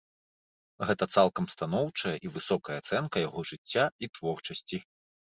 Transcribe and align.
Гэта 0.91 1.07
цалкам 1.17 1.45
станоўчая 1.55 2.13
і 2.27 2.31
высокая 2.37 2.77
ацэнка 2.83 3.17
яго 3.27 3.39
жыцця 3.51 3.85
і 4.07 4.09
творчасці. 4.15 4.81